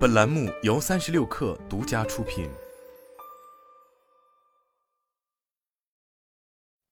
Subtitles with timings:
[0.00, 2.48] 本栏目由三十六氪独家出品。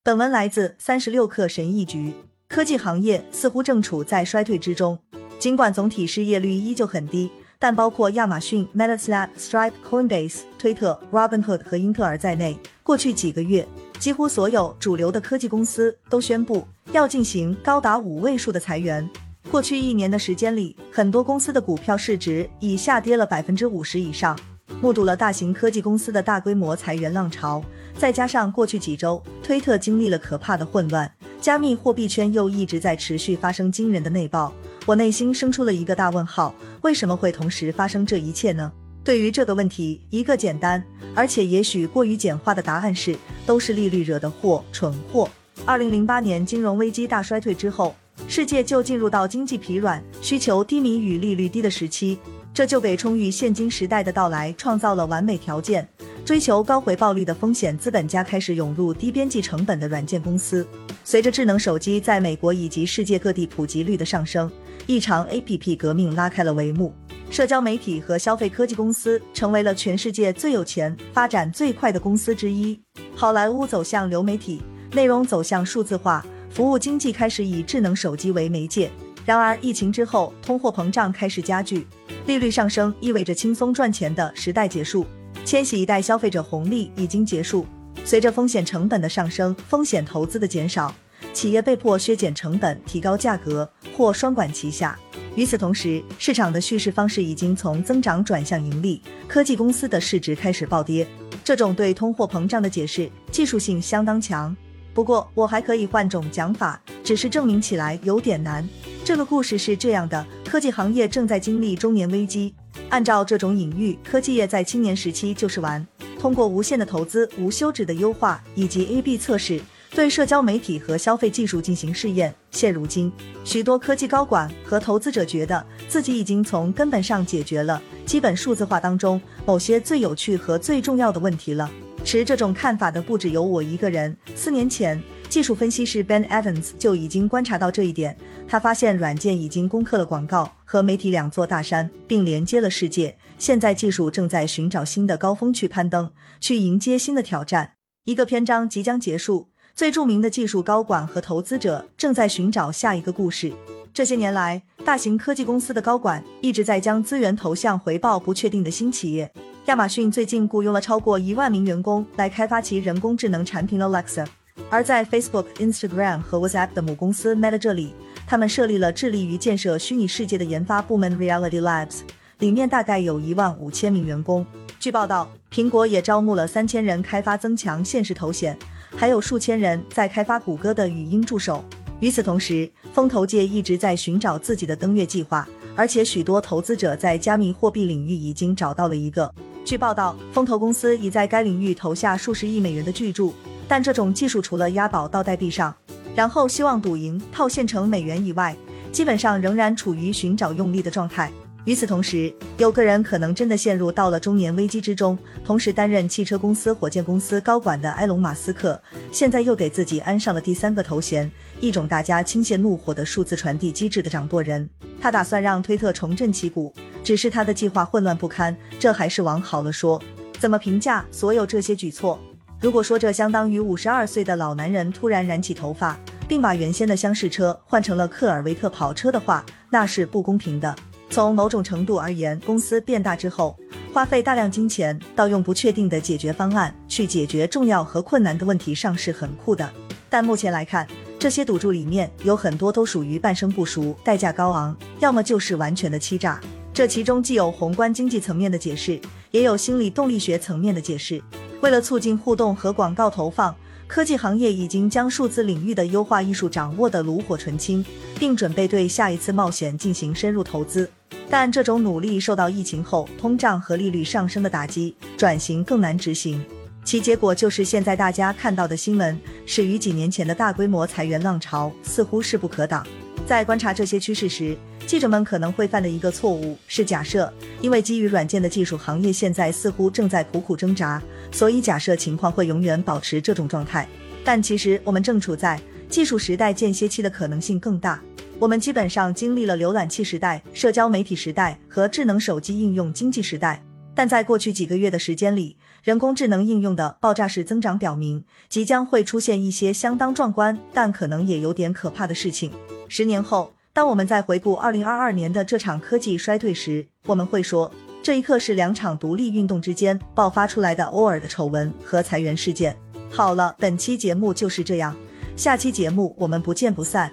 [0.02, 2.12] 本文来自三十六氪神译局。
[2.48, 4.98] 科技行业似乎正处在衰退之中，
[5.38, 13.66] 尽管总体失业率依旧很低，但包括亚马逊、Meta、Snap、Stripe、Coinbase、推特、Robinhood 和英特尔在内，过去几个月，
[13.98, 19.08] 几乎所有主流的科技公司都宣布要进行高达五位数的裁员。
[19.50, 24.38] 过去一年的时间里，很多公司的股票市值已下跌了百分之五十以上，
[24.82, 27.64] 目睹了大型科技公司的大规模裁员浪潮。
[27.96, 34.52] 再加上过去几周，推特经历了可怕的混乱，加密货币圈又一直在持续发生惊人的内爆，
[34.84, 38.70] 我内心生出了一个大问号：为什么会同时发生这一切呢？
[39.02, 40.84] 对于这个问题，一个简单
[41.14, 45.26] 而且也许过于简化的答案是：都是利率惹的祸，蠢货。
[45.64, 47.94] 二零零八年金融危机大衰退之后。
[48.30, 52.18] 世界就进入到经济疲软、需求低迷与利率低的时期，
[52.52, 55.88] 这就给充裕现金时代的到来创造了完美条件。
[56.26, 60.64] 追求高回报率的风险资本家开始涌入低边际成本的软件公司。
[61.02, 64.50] 随着智能手机在美国以及世界各地普及率的上升，
[64.86, 66.92] 一场 APP 革命拉开了帷幕。
[67.30, 72.78] 社交媒体和消费科技公司成为了全世界最有钱、发展最快的公司之一。
[73.14, 74.60] 好莱坞走向流媒体，
[74.92, 76.22] 内容走向数字化。
[76.58, 78.90] 服务经济开始以智能手机为媒介，
[79.24, 81.86] 然而疫情之后，通货膨胀开始加剧，
[82.26, 85.06] 利率上升意味着轻松赚钱的时代结束，
[85.44, 87.64] 千禧一代消费者红利已经结束。
[88.04, 90.92] 随着风险成本的上升，风险投资的减少，
[91.32, 94.98] 企业被迫削减成本、提高价格或双管齐下。
[95.36, 101.06] 与此同时，市场的叙事方式已经从增长转向盈利，科技公司的市值开始暴跌。
[101.44, 104.56] 这种对通货膨胀的解释技术性相当强。
[104.98, 108.68] 不过我还可以换种讲法，只是证明起来有点难。
[109.04, 112.52] 这个故事是这样的：科技行业正在经历中年危机。
[112.88, 115.86] 按照这种隐喻，科技业在青年时期就是玩，
[116.18, 119.60] 通过无限的投资、无休止的优化以及 A/B 测试，
[119.94, 122.34] 对社交媒体和消费技术进行试验。
[122.50, 123.12] 现如今，
[123.44, 131.70] 许多科技高管和投资者觉得自己已经从根本上解决了基本数字化当中某些最有趣和最重要的问题了。
[132.04, 134.16] 持这种看法的不只有我一个人。
[134.34, 138.16] 四年前，技术分析师 Ben Evans 就已经观察到这一点。
[138.46, 143.16] 他发现软件已经攻克了广告和媒体两座大山，并连接了世界。
[143.38, 146.10] 现在技术正在寻找新的高峰去攀登，
[146.40, 147.72] 去迎接新的挑战。
[148.04, 153.52] 一个篇章即将结束，最著名的技术高管和投资者正在寻找下一个故事。
[153.92, 159.30] 这些年来，大型科技公司的高管一直在将资源投向回报不确定的新企业。
[159.68, 164.26] 亚马逊最近雇佣了超过一万名员工来开发其人工智能产品 Alexa，
[164.70, 167.92] 而在 Facebook、Instagram 和 WhatsApp 的母公司 Meta 这里，
[168.26, 171.98] 他们设立了致力于建设虚拟世界的研发部门 Reality Labs，
[172.38, 174.46] 里面大概有一万五千名员工。
[174.80, 178.58] 据报道，苹果也招募了三千人开发增强现实头显，
[178.96, 181.62] 还有数千人在开发谷歌的语音助手。
[182.00, 185.46] 与此同时，风投界一直在寻找自己的登月计划，
[185.76, 189.30] 而且许多投资者在加密货币领域已经找到了一个。
[189.68, 193.34] 据报道，风投公司已在该领域投下数十亿美元的巨注，
[193.68, 195.76] 但这种技术除了押宝到代币上，
[196.14, 198.56] 然后希望赌赢套现成美元以外，
[198.90, 201.30] 基本上仍然处于寻找用力的状态。
[201.66, 205.18] 与此同时，有个人可能真的陷入到了中年危机之中。
[205.44, 208.80] 同时担任汽车公司、火箭公司高管的埃隆·马斯克，
[209.12, 211.30] 现在又给自己安上了第三个头衔——
[211.60, 214.66] 一种大家倾泻怒火的数字传递机制的掌舵人。
[214.98, 216.72] 他打算让推特重振旗鼓。
[217.08, 219.98] 只是他的计划混乱不堪，这还是往好了说。
[220.38, 222.18] 怎么评价所有这些举措？
[222.60, 225.98] 如果说这相当于五十二岁的老男人突然染起头发，
[226.28, 230.76] 并把原先的厢式车换成了科尔维特跑车的话，那是不公平的。
[231.08, 233.56] 从某种程度而言，公司变大之后，
[233.90, 239.66] 花费大量金钱到用不确定的解决方案去解决重要和困难的问题上是很酷的。
[240.10, 240.86] 但目前来看，
[241.18, 246.38] 这些赌注里面有很多都属于半生不熟，代价高昂，要么就是完全的欺诈。
[246.78, 249.00] 这其中既有宏观经济层面的解释，
[249.32, 251.20] 也有心理动力学层面的解释。
[251.60, 253.52] 为了促进互动和广告投放，
[253.88, 257.84] 科技行业已经将数字领域的优化艺术掌握得炉火纯青，
[258.16, 260.88] 并准备对下一次冒险进行深入投资。
[261.28, 266.40] 但这种努力受到疫情后通胀和利率上升的打击，转型更难执行。
[266.84, 272.86] 其结果就是现在大家看到的新闻，始于几年前的大规模裁员浪潮，似乎势不可挡。
[273.26, 274.56] 在观察这些趋势时，
[274.88, 277.30] 记者们可能会犯的一个错误是假设，
[277.60, 281.00] 因为基于软件的技术行业现在似乎正在苦苦挣扎，
[281.30, 283.86] 所以假设情况会永远保持这种状态。
[284.24, 288.02] 但其实我们正处在技术时代间歇期的可能性更大。
[288.38, 293.62] 我们基本上经历了浏览器时代、社交媒体时代和智能手机应用经济时代，
[293.94, 302.50] 但在过去几个月的时间里，人工智能应用的爆炸式增长表明，即将会出现一些相当壮观，但可能也有点可怕的事情。
[302.88, 307.70] 十年后，当我们在回顾二零二二年的这场科技衰退时，我们会说，
[308.02, 312.76] 这一刻是两场独立运动之间爆发出来的偶尔的丑闻和裁员事件。
[313.08, 314.96] 好了，本期节目就是这样，
[315.36, 317.12] 下期节目我们不见不散。